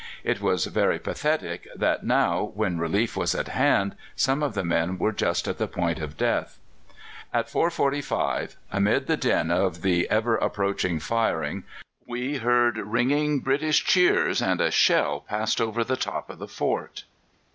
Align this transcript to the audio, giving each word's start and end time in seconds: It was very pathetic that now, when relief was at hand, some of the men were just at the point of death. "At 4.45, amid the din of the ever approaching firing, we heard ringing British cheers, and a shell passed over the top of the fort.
It 0.23 0.41
was 0.41 0.65
very 0.65 0.97
pathetic 0.97 1.67
that 1.75 2.03
now, 2.03 2.51
when 2.55 2.79
relief 2.79 3.15
was 3.15 3.35
at 3.35 3.49
hand, 3.49 3.95
some 4.15 4.41
of 4.41 4.55
the 4.55 4.63
men 4.63 4.97
were 4.97 5.11
just 5.11 5.47
at 5.47 5.59
the 5.59 5.67
point 5.67 5.99
of 5.99 6.17
death. 6.17 6.57
"At 7.31 7.47
4.45, 7.49 8.55
amid 8.71 9.05
the 9.05 9.15
din 9.15 9.51
of 9.51 9.83
the 9.83 10.09
ever 10.09 10.37
approaching 10.37 10.99
firing, 10.99 11.65
we 12.07 12.37
heard 12.37 12.77
ringing 12.77 13.41
British 13.41 13.85
cheers, 13.85 14.41
and 14.41 14.59
a 14.59 14.71
shell 14.71 15.19
passed 15.21 15.61
over 15.61 15.83
the 15.83 15.97
top 15.97 16.31
of 16.31 16.39
the 16.39 16.47
fort. 16.47 17.03